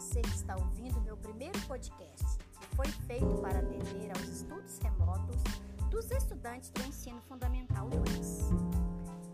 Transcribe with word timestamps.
você 0.00 0.22
que 0.22 0.34
está 0.34 0.56
ouvindo 0.56 0.98
meu 1.02 1.16
primeiro 1.16 1.60
podcast, 1.66 2.38
que 2.58 2.74
foi 2.74 2.86
feito 3.06 3.36
para 3.42 3.58
atender 3.58 4.10
aos 4.16 4.28
estudos 4.28 4.78
remotos 4.78 5.42
dos 5.90 6.10
estudantes 6.10 6.70
do 6.70 6.82
ensino 6.86 7.20
fundamental 7.28 7.88
2. 7.90 8.50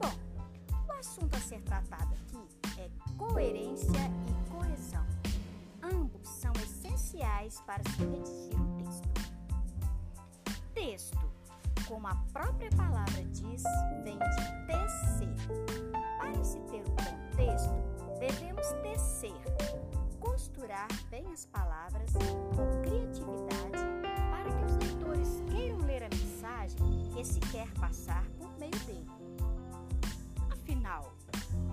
Bom, 0.01 0.89
o 0.89 0.93
assunto 0.93 1.37
a 1.37 1.41
ser 1.41 1.63
tratado 1.63 2.13
aqui 2.15 2.81
é 2.81 2.91
coerência 3.17 4.11
e 4.27 4.51
coesão. 4.51 5.07
Ambos 5.83 6.29
são 6.29 6.53
essenciais 6.55 7.61
para 7.61 7.83
se 7.85 8.05
redigir 8.05 8.61
um 8.61 8.77
texto. 8.77 9.09
Texto, 10.75 11.31
como 11.87 12.09
a 12.09 12.17
própria 12.33 12.71
palavra 12.71 13.25
diz, 13.27 13.36
costurar 20.47 20.87
bem 21.11 21.27
as 21.33 21.45
palavras 21.47 22.13
com 22.13 22.83
criatividade 22.83 23.83
para 24.31 24.53
que 24.53 24.65
os 24.65 24.77
leitores 24.77 25.43
queiram 25.51 25.79
ler 25.79 26.05
a 26.05 26.09
mensagem 26.09 26.77
que 27.13 27.25
se 27.25 27.41
quer 27.41 27.69
passar 27.81 28.25
por 28.39 28.49
meio 28.57 28.79
dele. 28.87 29.11
Afinal, 30.53 31.13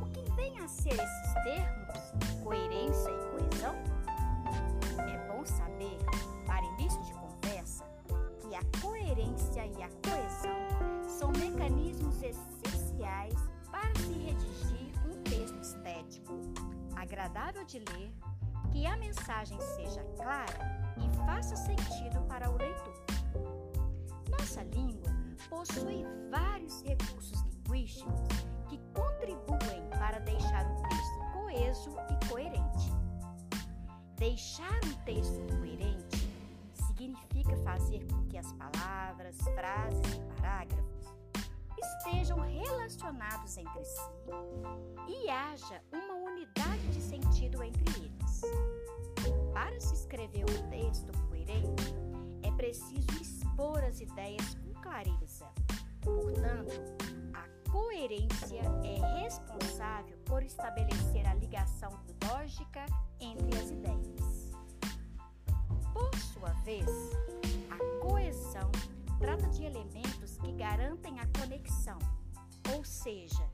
o 0.02 0.06
que 0.08 0.24
vem 0.32 0.58
a 0.60 0.68
ser 0.68 0.94
esses 0.94 1.34
termos, 1.44 2.42
coerência 2.44 3.12
e 3.12 3.32
coesão? 3.32 3.76
É 5.08 5.32
bom 5.32 5.46
saber, 5.46 6.00
para 6.48 6.66
início 6.66 7.02
de 7.04 7.14
conversa, 7.14 7.86
que 8.42 8.56
a 8.56 8.82
coerência 8.82 9.68
e 9.68 9.84
a 9.84 9.90
coesão 10.02 11.08
são 11.08 11.32
mecanismos 11.32 12.16
essenciais 12.24 13.36
para 13.70 13.94
se 14.00 14.14
redigir 14.14 14.92
um 15.06 15.22
texto 15.22 15.60
estético, 15.62 16.34
agradável 16.96 17.64
de 17.66 17.78
ler 17.78 18.12
que 18.74 18.88
a 18.88 18.98
mensagem 18.98 19.60
seja 19.62 20.04
clara 20.18 20.92
e 20.98 21.26
faça 21.28 21.56
sentido 21.56 22.20
para 22.28 22.50
o 22.50 22.58
leitor. 22.58 23.04
Nossa 24.32 24.64
língua 24.64 25.14
possui 25.48 26.04
vários 26.32 26.82
recursos 26.82 27.40
linguísticos 27.44 28.28
que 28.68 28.80
contribuem 28.96 29.88
para 29.92 30.20
deixar 30.22 30.66
um 30.66 30.82
texto 30.90 31.32
coeso 31.34 31.96
e 32.10 32.28
coerente. 32.28 32.92
Deixar 34.18 34.80
um 34.86 35.04
texto 35.06 35.40
coerente 35.56 36.28
significa 36.88 37.56
fazer 37.58 38.04
com 38.08 38.26
que 38.28 38.40
as 38.40 38.52
palavras, 38.54 39.38
frases 39.54 40.16
e 40.16 40.20
parágrafos 40.36 41.14
estejam 41.78 42.40
relacionados 42.40 43.56
entre 43.58 43.86
si 43.86 44.02
e 45.08 45.30
haja 45.30 45.84
uma 45.92 46.16
unidade 46.32 46.83
Para 49.74 49.82
se 49.82 49.96
escrever 49.96 50.46
um 50.52 50.70
texto 50.70 51.12
coerente, 51.28 51.96
é 52.44 52.52
preciso 52.52 53.08
expor 53.20 53.84
as 53.84 54.00
ideias 54.00 54.54
com 54.54 54.72
clareza. 54.80 55.48
Portanto, 56.00 56.80
a 57.34 57.72
coerência 57.72 58.62
é 58.84 59.24
responsável 59.24 60.16
por 60.26 60.44
estabelecer 60.44 61.26
a 61.26 61.34
ligação 61.34 61.90
lógica 62.24 62.86
entre 63.20 63.58
as 63.58 63.72
ideias. 63.72 64.52
Por 65.92 66.16
sua 66.20 66.50
vez, 66.62 66.88
a 67.72 68.06
coesão 68.06 68.72
trata 69.18 69.50
de 69.50 69.64
elementos 69.64 70.38
que 70.38 70.52
garantem 70.52 71.20
a 71.20 71.26
conexão, 71.40 71.98
ou 72.76 72.86
seja, 72.86 73.50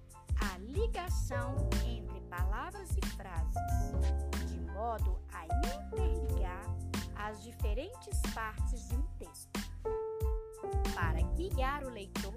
a 0.52 0.58
ligação 0.58 1.56
entre 1.86 2.20
palavras 2.30 2.90
e 2.98 3.06
frases, 3.16 4.49
modo 4.80 5.20
a 5.34 5.46
interligar 5.46 6.64
as 7.14 7.44
diferentes 7.44 8.22
partes 8.34 8.88
de 8.88 8.96
um 8.96 9.02
texto, 9.18 9.60
para 10.96 11.22
guiar 11.36 11.84
o 11.84 11.90
leitor 11.90 12.34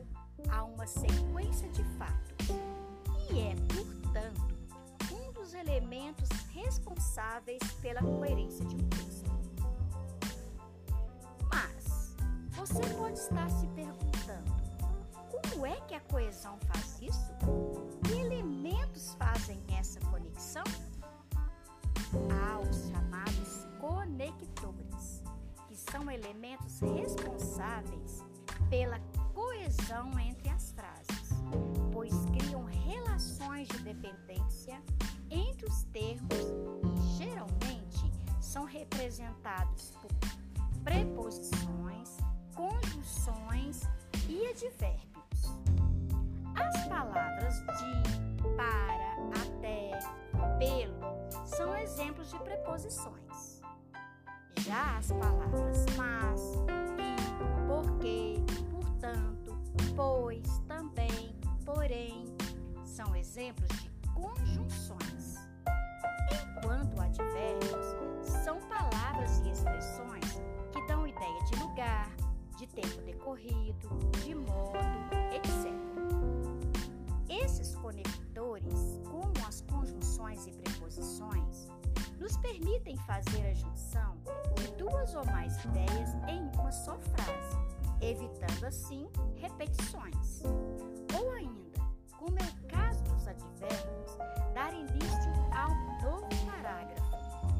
a 0.50 0.64
uma 0.64 0.84
sequência 0.84 1.68
de 1.68 1.84
fatos, 1.96 2.48
e 3.30 3.38
é, 3.38 3.54
portanto, 3.72 4.58
um 5.12 5.32
dos 5.32 5.54
elementos 5.54 6.28
responsáveis 6.52 7.62
pela 7.80 8.00
coerência 8.00 8.64
de 8.64 8.74
um 8.74 8.88
texto. 8.88 9.30
Mas 11.48 12.16
você 12.56 12.82
pode 12.94 13.20
estar 13.20 13.48
se 13.50 13.68
perguntando: 13.68 14.52
como 15.30 15.64
é 15.64 15.80
que 15.82 15.94
a 15.94 16.00
coesão 16.00 16.58
faz 16.66 17.00
isso? 17.00 17.32
Há 22.30 22.58
os 22.60 22.88
chamados 22.88 23.66
conectores, 23.80 25.22
que 25.68 25.76
são 25.76 26.10
elementos 26.10 26.80
responsáveis 26.80 28.24
pela 28.68 28.98
coesão 29.34 30.18
entre 30.18 30.48
as 30.50 30.72
frases, 30.72 31.30
pois 31.92 32.14
criam 32.26 32.64
relações 32.64 33.68
de 33.68 33.78
dependência 33.78 34.80
entre 35.30 35.66
os 35.66 35.82
termos 35.84 36.38
e 36.84 37.18
geralmente 37.18 38.12
são 38.40 38.64
representados 38.64 39.92
por 40.00 40.10
preposições, 40.84 42.18
conjunções 42.54 43.82
e 44.28 44.46
advérbios. 44.46 45.12
As 46.54 46.86
palavras 46.86 47.54
de, 47.60 48.01
preposições. 52.72 53.60
Já 54.60 54.96
as 54.96 55.12
palavras 55.12 55.84
mas, 55.96 56.40
e, 56.98 57.66
porque, 57.66 58.36
portanto, 58.70 59.58
pois, 59.94 60.58
também, 60.66 61.36
porém, 61.66 62.34
são 62.82 63.14
exemplos 63.14 63.68
de 63.68 63.90
conjunções. 64.14 65.36
Enquanto 66.32 66.98
advérbios 66.98 68.32
são 68.42 68.58
palavras 68.60 69.40
e 69.40 69.50
expressões 69.50 70.40
que 70.72 70.86
dão 70.86 71.06
ideia 71.06 71.44
de 71.44 71.62
lugar, 71.62 72.10
de 72.56 72.66
tempo 72.68 73.02
decorrido, 73.02 73.88
de 74.24 74.34
modo, 74.34 74.51
permitem 82.72 82.96
fazer 82.98 83.46
a 83.46 83.54
junção 83.54 84.16
de 84.56 84.66
duas 84.78 85.14
ou 85.14 85.24
mais 85.26 85.62
ideias 85.64 86.14
em 86.26 86.40
uma 86.58 86.72
só 86.72 86.96
frase, 86.98 87.58
evitando 88.00 88.64
assim 88.64 89.08
repetições. 89.36 90.42
Ou 91.14 91.30
ainda, 91.32 91.80
como 92.18 92.38
é 92.38 92.42
o 92.42 92.68
caso 92.68 93.02
dos 93.04 93.28
advérbios, 93.28 94.16
dar 94.54 94.72
início 94.72 95.32
a 95.52 95.68
um 95.68 96.02
novo 96.02 96.28
parágrafo, 96.46 97.16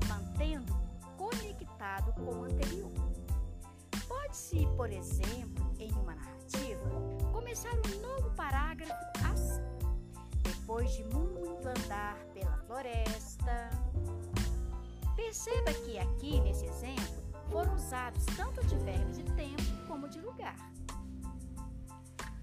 mantendo-o 0.09 1.17
conectado 1.19 2.13
com 2.15 2.41
o 2.41 2.45
anterior. 2.45 2.93
Pode-se, 4.09 4.67
por 4.77 4.91
exemplo, 4.91 5.75
em 5.79 5.93
uma 5.93 6.15
narrativa, 6.15 6.91
começar 7.33 7.73
um 7.75 8.01
novo 8.01 8.31
parágrafo 8.35 8.95
assim. 9.31 9.63
Depois 10.43 10.91
de 10.93 11.05
muito 11.05 11.69
andar 11.69 12.17
pela 12.33 12.57
floresta. 12.67 13.82
Perceba 15.33 15.73
que 15.73 15.99
aqui, 15.99 16.39
nesse 16.43 16.67
exemplo, 16.67 17.25
foram 17.51 17.75
usados 17.75 18.23
tanto 18.37 18.61
advérbios 18.61 19.17
de 19.17 19.25
tempo 19.33 19.63
como 19.89 20.07
de 20.07 20.21
lugar. 20.21 20.55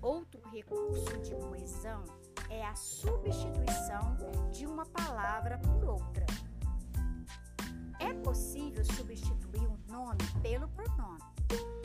Outro 0.02 0.42
recurso 0.50 1.16
de 1.20 1.36
coesão 1.36 2.04
é 2.50 2.66
a 2.66 2.76
substituição 2.76 4.18
de 4.52 4.66
uma 4.66 4.88
palavra 4.88 5.60
por 5.60 5.88
outra. 5.88 6.26
É 8.00 8.12
possível 8.24 8.84
substituir 8.84 9.68
um 9.68 9.78
nome 9.88 10.26
pelo 10.42 10.68
pronome, 10.70 11.22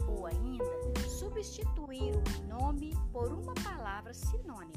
ou 0.09 0.25
ainda 0.25 0.65
substituir 1.07 2.15
um 2.17 2.47
nome 2.47 2.97
por 3.13 3.31
uma 3.31 3.53
palavra 3.57 4.15
sinônima. 4.15 4.73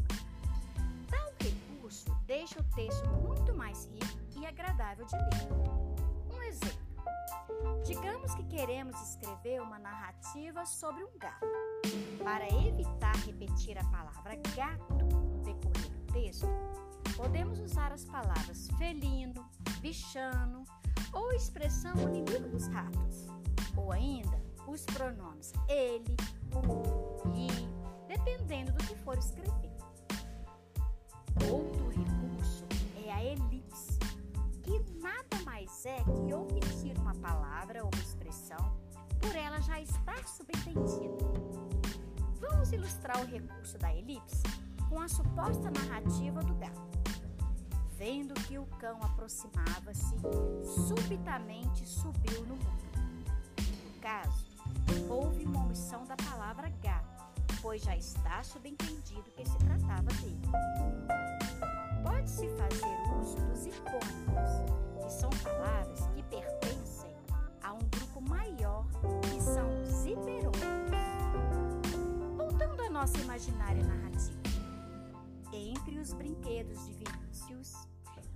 Tal 1.10 1.32
recurso 1.40 2.14
deixa 2.26 2.60
o 2.60 2.64
texto 2.76 3.08
muito 3.12 3.56
mais 3.56 3.86
rico 3.86 4.20
e 4.36 4.46
agradável 4.46 5.06
de 5.06 5.16
ler. 5.16 5.87
Exemplo. 6.58 7.84
Digamos 7.86 8.36
que 8.36 8.44
queremos 8.46 9.00
escrever 9.02 9.62
uma 9.62 9.80
narrativa 9.80 10.66
sobre 10.66 11.04
um 11.04 11.18
gato. 11.18 11.46
Para 12.24 12.48
evitar 12.48 13.16
repetir 13.26 13.78
a 13.78 13.84
palavra 13.86 14.36
gato 14.56 14.94
no 14.94 15.44
decorrer 15.44 15.90
do 15.90 16.14
texto, 16.14 16.48
podemos 17.16 17.60
usar 17.60 17.92
as 17.92 18.04
palavras 18.06 18.68
felino, 18.78 19.48
bichano 19.80 20.64
ou 21.14 21.32
expressão 21.32 21.94
inimigo 21.96 22.50
dos 22.50 22.68
ratos, 22.68 23.28
ou 23.76 23.92
ainda 23.92 24.42
os 24.68 24.84
pronomes 24.86 25.54
ele, 25.70 26.16
o, 26.54 27.24
e, 27.34 27.48
dependendo 28.08 28.74
do 28.74 28.84
que 28.84 28.96
for 28.96 29.18
escrever. 29.18 29.57
Já 39.78 39.82
está 39.82 40.28
subentendida. 40.28 41.18
Vamos 42.40 42.72
ilustrar 42.72 43.20
o 43.22 43.26
recurso 43.26 43.78
da 43.78 43.94
elipse 43.94 44.42
com 44.90 45.00
a 45.00 45.08
suposta 45.08 45.70
narrativa 45.70 46.42
do 46.42 46.56
gato. 46.56 46.98
Vendo 47.96 48.34
que 48.46 48.58
o 48.58 48.66
cão 48.80 48.98
aproximava-se, 49.04 50.16
subitamente 50.88 51.88
subiu 51.88 52.42
no 52.42 52.56
mundo. 52.56 52.88
No 53.58 54.02
caso, 54.02 54.46
houve 55.10 55.46
uma 55.46 55.64
omissão 55.66 56.06
da 56.06 56.16
palavra 56.16 56.70
gato, 56.82 57.26
pois 57.62 57.82
já 57.84 57.96
está 57.96 58.44
subentendido 58.44 59.30
que 59.36 59.46
se 59.46 59.58
tratava 59.58 60.10
dele. 60.22 60.42
Pode-se 62.04 62.48
fazer 62.50 63.20
uso 63.20 63.38
dos 63.48 63.66
hipônimos, 63.66 65.04
que 65.04 65.12
são 65.12 65.30
nossa 73.08 73.20
imaginária 73.20 73.84
narrativa. 73.86 74.38
Entre 75.54 75.98
os 75.98 76.12
brinquedos 76.12 76.86
de 76.86 76.94
Vinícius, 76.94 77.88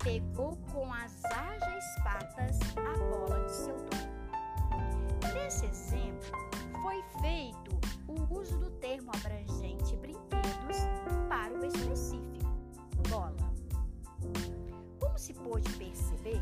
pegou 0.02 0.56
com 0.72 0.94
as 0.94 1.26
ágeis 1.26 1.84
patas 2.02 2.58
a 2.78 2.98
bola 2.98 3.46
de 3.46 3.52
seu 3.52 3.76
dono. 3.76 5.34
Nesse 5.34 5.66
exemplo, 5.66 6.32
foi 6.82 7.04
feito 7.22 7.78
o 8.08 8.40
uso 8.40 8.58
do 8.60 8.70
termo 8.80 9.12
abrangente 9.14 9.94
brinquedos 9.98 10.78
para 11.28 11.54
o 11.54 11.66
específico, 11.66 12.56
bola. 13.10 13.36
Como 15.02 15.20
se 15.20 15.34
pôde 15.34 15.70
perceber, 15.74 16.42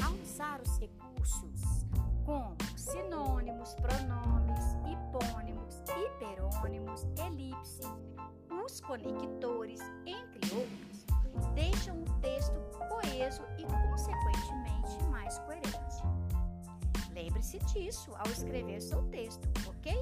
ao 0.00 0.12
usar 0.12 0.60
os 0.60 0.78
recursos 0.78 1.84
como 2.24 2.56
sinônimos, 2.76 3.74
os 8.74 8.80
conectores, 8.80 9.78
entre 10.04 10.52
outros, 10.52 11.06
deixam 11.54 12.02
o 12.02 12.20
texto 12.20 12.54
coeso 12.88 13.42
e, 13.56 13.62
consequentemente, 13.62 15.04
mais 15.10 15.38
coerente. 15.38 16.02
Lembre-se 17.12 17.60
disso 17.72 18.10
ao 18.16 18.26
escrever 18.26 18.80
seu 18.80 19.00
texto, 19.10 19.48
ok? 19.68 19.94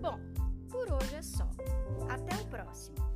Bom, 0.00 0.20
por 0.68 0.88
hoje 0.92 1.16
é 1.16 1.22
só. 1.22 1.50
Até 2.08 2.36
o 2.36 2.46
próximo! 2.46 3.07